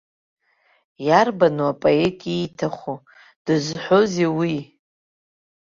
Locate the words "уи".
4.37-4.55